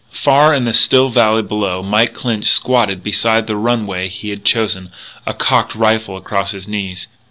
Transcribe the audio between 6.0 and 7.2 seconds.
across his knees.